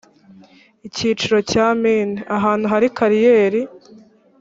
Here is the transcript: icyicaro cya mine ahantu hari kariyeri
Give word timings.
icyicaro 0.87 1.37
cya 1.51 1.67
mine 1.81 2.15
ahantu 2.37 2.65
hari 2.73 2.87
kariyeri 2.97 3.61